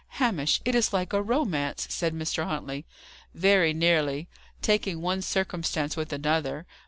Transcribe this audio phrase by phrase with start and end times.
[0.17, 2.43] "Hamish, it is like a romance!" said Mr.
[2.47, 2.87] Huntley.
[3.35, 4.27] "Very nearly,
[4.59, 6.65] taking one circumstance with another.